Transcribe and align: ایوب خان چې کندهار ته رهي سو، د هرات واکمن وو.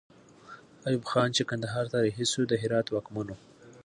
ایوب 0.87 1.03
خان 1.11 1.29
چې 1.37 1.43
کندهار 1.49 1.85
ته 1.91 1.97
رهي 2.05 2.25
سو، 2.31 2.41
د 2.47 2.53
هرات 2.61 2.87
واکمن 2.89 3.27
وو. 3.29 3.37